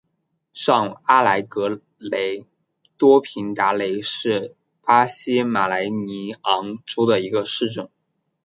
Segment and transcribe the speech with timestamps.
[0.51, 2.47] 上阿莱格雷
[2.97, 7.87] 多平达雷是巴西马拉尼昂州的一个市镇。